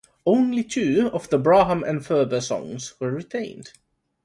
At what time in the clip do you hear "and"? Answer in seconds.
1.83-2.01